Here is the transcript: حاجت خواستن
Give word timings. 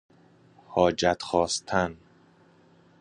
حاجت 0.67 1.21
خواستن 1.23 1.97